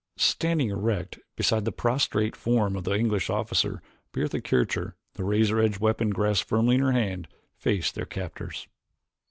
[0.17, 5.77] Standing erect beside the prostrate form of the English officer Bertha Kircher, the razor edged
[5.77, 8.67] weapon grasped firmly in her hand, faced their captors.